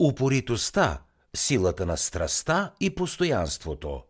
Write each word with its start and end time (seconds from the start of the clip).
Упоритостта, 0.00 1.02
силата 1.36 1.86
на 1.86 1.96
страста 1.96 2.72
и 2.80 2.94
постоянството. 2.94 4.02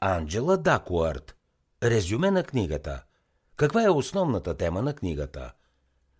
Анджела 0.00 0.56
Дакуарт. 0.56 1.36
Резюме 1.82 2.30
на 2.30 2.42
книгата. 2.42 3.02
Каква 3.56 3.84
е 3.84 3.90
основната 3.90 4.56
тема 4.56 4.82
на 4.82 4.94
книгата? 4.94 5.52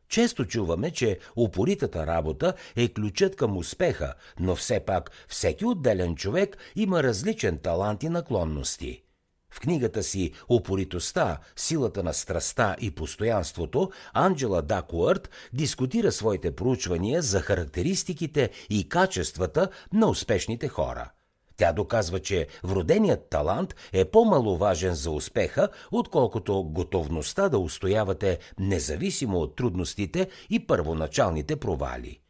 Често 0.09 0.45
чуваме, 0.45 0.91
че 0.91 1.19
упоритата 1.37 2.07
работа 2.07 2.55
е 2.77 2.89
ключът 2.89 3.37
към 3.37 3.57
успеха, 3.57 4.15
но 4.39 4.57
все 4.57 4.81
пак 4.81 5.11
всеки 5.29 5.65
отделен 5.65 6.17
човек 6.17 6.57
има 6.77 7.03
различен 7.03 7.59
талант 7.59 8.03
и 8.03 8.09
наклонности– 8.09 9.03
в 9.51 9.61
книгата 9.61 10.03
си 10.03 10.33
«Упоритостта, 10.49 11.39
силата 11.57 12.03
на 12.03 12.15
страста 12.15 12.77
и 12.81 12.91
постоянството» 12.91 13.91
Анджела 14.13 14.63
Дакуърт 14.63 15.31
дискутира 15.53 16.13
своите 16.13 16.57
проучвания 16.57 17.23
за 17.23 17.41
характеристиките 17.41 18.51
и 18.71 18.89
качествата 18.89 19.69
на 19.93 20.09
успешните 20.09 20.69
хора. 20.69 21.11
Тя 21.57 21.73
доказва, 21.73 22.21
че 22.21 22.47
вроденият 22.65 23.31
талант 23.31 23.75
е 23.93 24.05
по-маловажен 24.05 24.95
за 24.95 25.11
успеха, 25.11 25.69
отколкото 25.93 26.65
готовността 26.65 27.49
да 27.49 27.59
устоявате 27.59 28.39
независимо 28.59 29.39
от 29.39 29.57
трудностите 29.57 30.29
и 30.51 30.67
първоначалните 30.67 31.57
провали. 31.57 32.21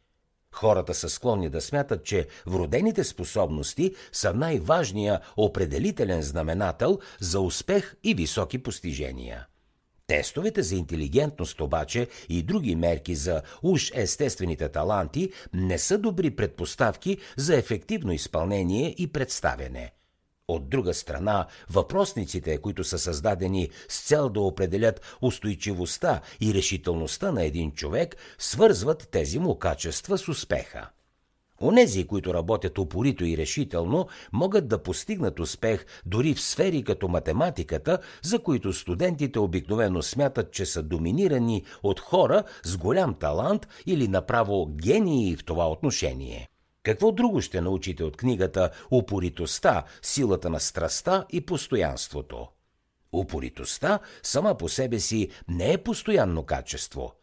Хората 0.53 0.93
са 0.93 1.09
склонни 1.09 1.49
да 1.49 1.61
смятат, 1.61 2.03
че 2.03 2.27
вродените 2.47 3.03
способности 3.03 3.95
са 4.11 4.33
най-важния 4.33 5.19
определителен 5.37 6.21
знаменател 6.21 6.99
за 7.19 7.39
успех 7.39 7.95
и 8.03 8.13
високи 8.13 8.63
постижения. 8.63 9.47
Тестовете 10.07 10.63
за 10.63 10.75
интелигентност 10.75 11.61
обаче 11.61 12.07
и 12.29 12.43
други 12.43 12.75
мерки 12.75 13.15
за 13.15 13.41
уж 13.63 13.91
естествените 13.95 14.69
таланти 14.69 15.31
не 15.53 15.77
са 15.77 15.97
добри 15.97 16.31
предпоставки 16.31 17.17
за 17.37 17.55
ефективно 17.55 18.11
изпълнение 18.11 18.95
и 18.97 19.11
представяне– 19.11 19.91
от 20.47 20.69
друга 20.69 20.93
страна, 20.93 21.47
въпросниците, 21.69 22.57
които 22.57 22.83
са 22.83 22.99
създадени 22.99 23.69
с 23.89 24.07
цел 24.07 24.29
да 24.29 24.41
определят 24.41 25.17
устойчивостта 25.21 26.21
и 26.41 26.53
решителността 26.53 27.31
на 27.31 27.43
един 27.43 27.71
човек, 27.71 28.15
свързват 28.37 29.07
тези 29.11 29.39
му 29.39 29.59
качества 29.59 30.17
с 30.17 30.27
успеха. 30.27 30.89
Онези, 31.61 32.07
които 32.07 32.33
работят 32.33 32.77
упорито 32.77 33.25
и 33.25 33.37
решително, 33.37 34.07
могат 34.33 34.67
да 34.67 34.83
постигнат 34.83 35.39
успех 35.39 35.85
дори 36.05 36.33
в 36.33 36.41
сфери 36.41 36.83
като 36.83 37.07
математиката, 37.07 37.99
за 38.23 38.39
които 38.39 38.73
студентите 38.73 39.39
обикновено 39.39 40.01
смятат, 40.01 40.51
че 40.51 40.65
са 40.65 40.83
доминирани 40.83 41.63
от 41.83 41.99
хора 41.99 42.43
с 42.63 42.77
голям 42.77 43.13
талант 43.13 43.67
или 43.85 44.07
направо 44.07 44.65
гении 44.65 45.35
в 45.35 45.45
това 45.45 45.71
отношение. 45.71 46.47
Какво 46.83 47.11
друго 47.11 47.41
ще 47.41 47.61
научите 47.61 48.03
от 48.03 48.17
книгата 48.17 48.69
Упоритостта, 48.91 49.83
силата 50.01 50.49
на 50.49 50.59
страста 50.59 51.25
и 51.31 51.41
постоянството? 51.41 52.47
Упоритостта 53.13 53.99
сама 54.23 54.57
по 54.57 54.69
себе 54.69 54.99
си 54.99 55.29
не 55.47 55.73
е 55.73 55.77
постоянно 55.77 56.43
качество. 56.43 57.13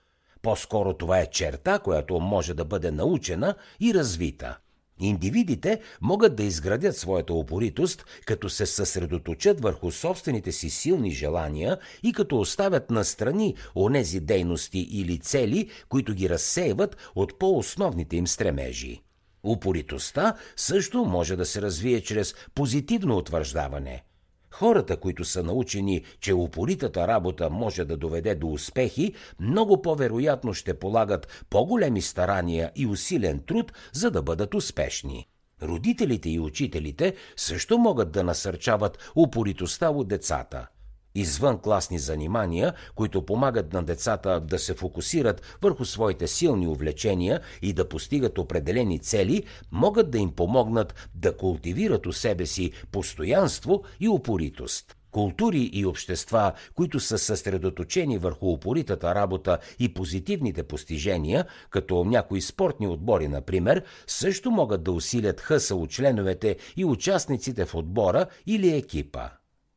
По-скоро 0.42 0.94
това 0.94 1.18
е 1.20 1.30
черта, 1.30 1.78
която 1.78 2.20
може 2.20 2.54
да 2.54 2.64
бъде 2.64 2.90
научена 2.90 3.54
и 3.80 3.94
развита. 3.94 4.58
Индивидите 5.00 5.80
могат 6.00 6.36
да 6.36 6.42
изградят 6.42 6.96
своята 6.96 7.34
упоритост, 7.34 8.04
като 8.26 8.50
се 8.50 8.66
съсредоточат 8.66 9.60
върху 9.60 9.90
собствените 9.90 10.52
си 10.52 10.70
силни 10.70 11.10
желания 11.10 11.78
и 12.02 12.12
като 12.12 12.40
оставят 12.40 12.90
настрани 12.90 13.54
онези 13.76 14.20
дейности 14.20 14.78
или 14.78 15.18
цели, 15.18 15.70
които 15.88 16.14
ги 16.14 16.30
разсейват 16.30 16.96
от 17.14 17.38
по-основните 17.38 18.16
им 18.16 18.26
стремежи. 18.26 19.02
Упоритостта 19.44 20.34
също 20.56 21.04
може 21.04 21.36
да 21.36 21.46
се 21.46 21.62
развие 21.62 22.00
чрез 22.00 22.34
позитивно 22.54 23.16
утвърждаване. 23.16 24.04
Хората, 24.50 24.96
които 24.96 25.24
са 25.24 25.42
научени, 25.42 26.04
че 26.20 26.34
упоритата 26.34 27.08
работа 27.08 27.50
може 27.50 27.84
да 27.84 27.96
доведе 27.96 28.34
до 28.34 28.48
успехи, 28.48 29.14
много 29.40 29.82
по-вероятно 29.82 30.54
ще 30.54 30.78
полагат 30.78 31.44
по-големи 31.50 32.02
старания 32.02 32.72
и 32.76 32.86
усилен 32.86 33.42
труд, 33.46 33.72
за 33.92 34.10
да 34.10 34.22
бъдат 34.22 34.54
успешни. 34.54 35.28
Родителите 35.62 36.30
и 36.30 36.40
учителите 36.40 37.14
също 37.36 37.78
могат 37.78 38.12
да 38.12 38.24
насърчават 38.24 39.12
упоритостта 39.16 39.90
от 39.90 40.08
децата– 40.08 40.66
извън 41.20 41.58
класни 41.58 41.98
занимания, 41.98 42.74
които 42.94 43.26
помагат 43.26 43.72
на 43.72 43.82
децата 43.82 44.40
да 44.40 44.58
се 44.58 44.74
фокусират 44.74 45.42
върху 45.62 45.84
своите 45.84 46.26
силни 46.26 46.66
увлечения 46.66 47.40
и 47.62 47.72
да 47.72 47.88
постигат 47.88 48.38
определени 48.38 48.98
цели, 48.98 49.44
могат 49.72 50.10
да 50.10 50.18
им 50.18 50.30
помогнат 50.30 51.08
да 51.14 51.36
култивират 51.36 52.06
у 52.06 52.12
себе 52.12 52.46
си 52.46 52.72
постоянство 52.92 53.82
и 54.00 54.08
упоритост. 54.08 54.94
Култури 55.10 55.70
и 55.72 55.86
общества, 55.86 56.52
които 56.74 57.00
са 57.00 57.18
съсредоточени 57.18 58.18
върху 58.18 58.52
упоритата 58.52 59.14
работа 59.14 59.58
и 59.78 59.94
позитивните 59.94 60.62
постижения, 60.62 61.44
като 61.70 62.04
някои 62.04 62.40
спортни 62.40 62.86
отбори, 62.86 63.28
например, 63.28 63.84
също 64.06 64.50
могат 64.50 64.82
да 64.82 64.92
усилят 64.92 65.40
хъса 65.40 65.74
от 65.74 65.90
членовете 65.90 66.56
и 66.76 66.84
участниците 66.84 67.64
в 67.64 67.74
отбора 67.74 68.26
или 68.46 68.76
екипа. 68.76 69.28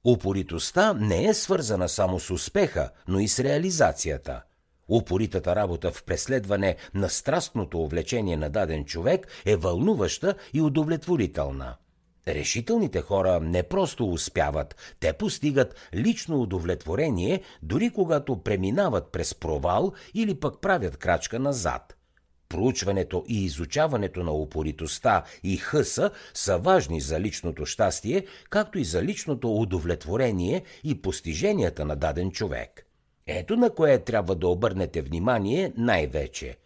Упоритостта 0.06 0.94
не 0.94 1.26
е 1.26 1.34
свързана 1.34 1.90
само 1.90 2.20
с 2.20 2.32
успеха, 2.32 2.90
но 3.08 3.20
и 3.20 3.28
с 3.28 3.40
реализацията. 3.40 4.42
Упоритата 4.90 5.56
работа 5.56 5.92
в 5.92 6.04
преследване 6.04 6.76
на 6.94 7.10
страстното 7.10 7.84
увлечение 7.84 8.38
на 8.38 8.50
даден 8.50 8.86
човек 8.86 9.28
е 9.46 9.56
вълнуваща 9.56 10.36
и 10.54 10.62
удовлетворителна. 10.62 11.76
Решителните 12.28 13.02
хора 13.02 13.40
не 13.40 13.64
просто 13.64 14.10
успяват, 14.10 14.76
те 15.00 15.14
постигат 15.14 15.76
лично 15.94 16.42
удовлетворение, 16.42 17.42
дори 17.64 17.90
когато 17.90 18.44
преминават 18.44 19.12
през 19.12 19.36
провал 19.36 19.94
или 20.14 20.40
пък 20.40 20.62
правят 20.62 20.98
крачка 20.98 21.40
назад– 21.40 21.96
Проучването 22.52 23.24
и 23.28 23.46
изучаването 23.46 24.24
на 24.24 24.32
упоритостта 24.32 25.24
и 25.44 25.58
хъса 25.58 26.12
са 26.34 26.58
важни 26.58 27.02
за 27.02 27.20
личното 27.20 27.66
щастие, 27.66 28.26
както 28.50 28.80
и 28.80 28.86
за 28.86 29.04
личното 29.04 29.56
удовлетворение 29.56 30.64
и 30.84 31.02
постиженията 31.02 31.86
на 31.86 31.96
даден 31.96 32.32
човек. 32.32 32.88
Ето 33.28 33.56
на 33.56 33.70
кое 33.70 34.00
трябва 34.00 34.36
да 34.36 34.48
обърнете 34.48 35.02
внимание 35.02 35.74
най-вече. 35.78 36.58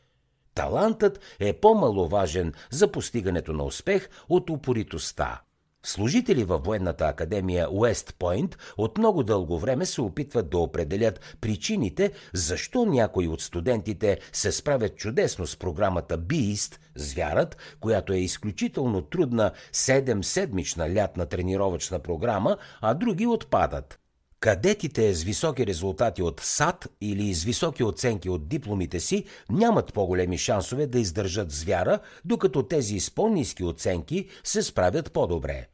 Талантът 0.54 1.20
е 1.40 1.54
по-маловажен 1.54 2.54
за 2.70 2.92
постигането 2.92 3.54
на 3.54 3.64
успех 3.64 4.10
от 4.30 4.50
упоритостта. 4.50 5.42
Служители 5.86 6.44
във 6.44 6.64
военната 6.64 7.06
академия 7.06 7.68
Уест 7.72 8.16
Пойнт 8.20 8.58
от 8.78 8.98
много 8.98 9.24
дълго 9.24 9.60
време 9.60 9.86
се 9.86 10.02
опитват 10.02 10.50
да 10.50 10.58
определят 10.58 11.36
причините 11.42 12.12
защо 12.34 12.86
някои 12.86 13.28
от 13.28 13.42
студентите 13.42 14.20
се 14.32 14.52
справят 14.52 14.96
чудесно 14.96 15.48
с 15.48 15.58
програмата 15.58 16.18
Beast, 16.18 16.80
звярат, 16.96 17.58
която 17.80 18.14
е 18.14 18.18
изключително 18.18 19.02
трудна 19.02 19.52
7-седмична 19.74 20.96
лятна 20.96 21.26
тренировъчна 21.26 22.00
програма, 22.00 22.58
а 22.82 22.94
други 22.94 23.28
отпадат. 23.28 24.00
Кадетите 24.46 25.14
с 25.14 25.24
високи 25.24 25.68
резултати 25.68 26.22
от 26.22 26.40
САД 26.40 26.88
или 27.02 27.34
с 27.34 27.44
високи 27.44 27.84
оценки 27.84 28.30
от 28.30 28.48
дипломите 28.48 29.00
си 29.00 29.26
нямат 29.50 29.94
по-големи 29.94 30.38
шансове 30.38 30.88
да 30.88 31.00
издържат 31.00 31.52
звяра, 31.52 32.00
докато 32.26 32.64
тези 32.64 33.00
с 33.00 33.12
по-низки 33.12 33.64
оценки 33.64 34.30
се 34.44 34.62
справят 34.62 35.14
по-добре. 35.14 35.68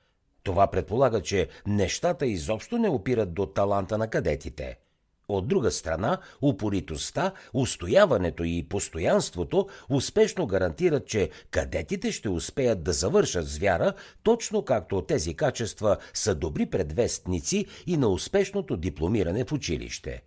Това 0.43 0.67
предполага, 0.67 1.21
че 1.21 1.47
нещата 1.67 2.25
изобщо 2.25 2.77
не 2.77 2.89
опират 2.89 3.33
до 3.33 3.45
таланта 3.45 3.97
на 3.97 4.07
кадетите. 4.07 4.77
От 5.31 5.47
друга 5.47 5.71
страна, 5.71 6.17
упоритостта, 6.41 7.31
устояването 7.53 8.43
и 8.43 8.65
постоянството 8.69 9.67
успешно 9.89 10.47
гарантират, 10.47 11.07
че 11.07 11.29
кадетите 11.51 12.11
ще 12.11 12.29
успеят 12.29 12.83
да 12.83 12.93
завършат 12.93 13.47
звяра, 13.47 13.93
точно 14.23 14.65
както 14.65 15.01
тези 15.01 15.33
качества 15.33 15.97
са 16.13 16.35
добри 16.35 16.65
предвестници 16.65 17.65
и 17.87 17.97
на 17.97 18.07
успешното 18.07 18.77
дипломиране 18.77 19.45
в 19.45 19.51
училище. 19.51 20.21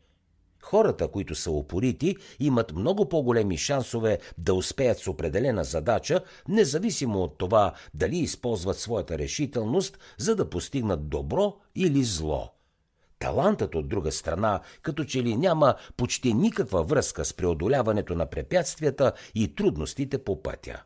Хората, 0.63 1.09
които 1.09 1.35
са 1.35 1.51
упорити, 1.51 2.17
имат 2.41 2.73
много 2.73 3.09
по-големи 3.09 3.57
шансове 3.57 4.19
да 4.39 4.55
успеят 4.55 4.99
с 4.99 5.09
определена 5.09 5.65
задача, 5.65 6.21
независимо 6.49 7.19
от 7.23 7.39
това 7.39 7.73
дали 7.95 8.17
използват 8.17 8.79
своята 8.79 9.19
решителност, 9.19 9.99
за 10.19 10.37
да 10.37 10.51
постигнат 10.51 11.09
добро 11.09 11.57
или 11.75 12.05
зло. 12.05 12.55
Талантът 13.25 13.75
от 13.75 13.89
друга 13.89 14.13
страна, 14.13 14.61
като 14.83 15.05
че 15.05 15.23
ли 15.23 15.37
няма 15.37 15.75
почти 15.97 16.35
никаква 16.35 16.85
връзка 16.85 17.25
с 17.25 17.35
преодоляването 17.35 18.15
на 18.15 18.27
препятствията 18.27 19.13
и 19.35 19.55
трудностите 19.55 20.25
по 20.25 20.43
пътя. 20.43 20.85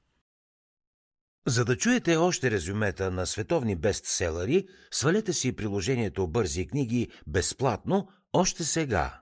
За 1.47 1.65
да 1.65 1.77
чуете 1.77 2.17
още 2.17 2.51
резюмета 2.51 3.11
на 3.11 3.27
световни 3.27 3.77
бестселери, 3.77 4.67
свалете 4.91 5.33
си 5.33 5.57
приложението 5.57 6.27
Бързи 6.27 6.67
книги 6.67 7.09
безплатно 7.27 8.09
още 8.33 8.65
сега. 8.65 9.21